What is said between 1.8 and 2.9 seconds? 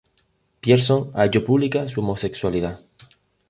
su homosexualidad.